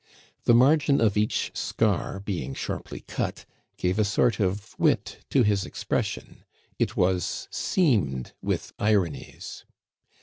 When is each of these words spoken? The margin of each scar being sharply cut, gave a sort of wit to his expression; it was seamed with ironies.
The 0.45 0.55
margin 0.55 0.99
of 0.99 1.15
each 1.15 1.51
scar 1.53 2.19
being 2.19 2.55
sharply 2.55 3.01
cut, 3.01 3.45
gave 3.77 3.99
a 3.99 4.03
sort 4.03 4.39
of 4.39 4.73
wit 4.79 5.19
to 5.29 5.43
his 5.43 5.63
expression; 5.63 6.43
it 6.79 6.97
was 6.97 7.47
seamed 7.51 8.33
with 8.41 8.73
ironies. 8.79 9.63